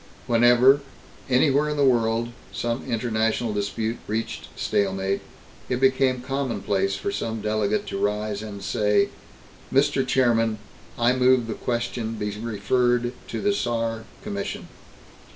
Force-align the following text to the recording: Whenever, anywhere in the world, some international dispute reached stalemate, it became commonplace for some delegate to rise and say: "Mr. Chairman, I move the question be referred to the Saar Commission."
Whenever, 0.25 0.81
anywhere 1.29 1.69
in 1.69 1.77
the 1.77 1.85
world, 1.85 2.29
some 2.51 2.83
international 2.89 3.53
dispute 3.53 3.99
reached 4.07 4.47
stalemate, 4.55 5.21
it 5.69 5.79
became 5.79 6.23
commonplace 6.23 6.95
for 6.95 7.11
some 7.11 7.39
delegate 7.39 7.85
to 7.85 7.99
rise 7.99 8.41
and 8.41 8.63
say: 8.63 9.09
"Mr. 9.71 10.03
Chairman, 10.03 10.57
I 10.97 11.13
move 11.13 11.45
the 11.45 11.53
question 11.53 12.15
be 12.15 12.31
referred 12.31 13.13
to 13.27 13.39
the 13.41 13.53
Saar 13.53 14.05
Commission." 14.23 14.69